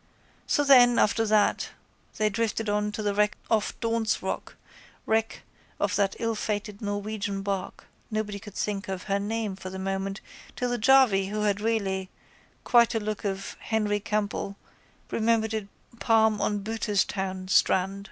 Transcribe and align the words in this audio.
So 0.47 0.63
then 0.63 0.97
after 0.97 1.27
that 1.27 1.69
they 2.17 2.27
drifted 2.27 2.67
on 2.67 2.91
to 2.93 3.03
the 3.03 3.13
wreck 3.13 3.37
off 3.51 3.79
Daunt's 3.81 4.23
rock, 4.23 4.55
wreck 5.05 5.43
of 5.79 5.95
that 5.95 6.15
illfated 6.19 6.81
Norwegian 6.81 7.43
barque 7.43 7.85
nobody 8.09 8.39
could 8.39 8.55
think 8.55 8.87
of 8.87 9.03
her 9.03 9.19
name 9.19 9.55
for 9.55 9.69
the 9.69 9.77
moment 9.77 10.19
till 10.55 10.71
the 10.71 10.79
jarvey 10.79 11.27
who 11.27 11.41
had 11.41 11.61
really 11.61 12.09
quite 12.63 12.95
a 12.95 12.99
look 12.99 13.23
of 13.25 13.55
Henry 13.59 13.99
Campbell 13.99 14.57
remembered 15.11 15.53
it 15.53 15.67
Palme 15.99 16.41
on 16.41 16.63
Booterstown 16.63 17.47
strand. 17.47 17.99